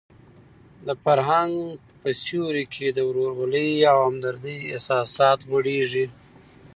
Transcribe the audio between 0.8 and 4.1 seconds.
د فرهنګ په سیوري کې د ورورولۍ او